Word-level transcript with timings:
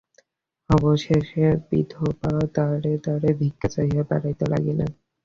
অবশেষে 0.69 1.45
বিধবা 1.67 2.31
দ্বারে 2.55 2.93
দ্বারে 3.03 3.29
ভিক্ষা 3.39 3.67
চাহিয়া 3.73 4.03
বেড়াইতে 4.09 4.45
লাগিলেন। 4.53 4.89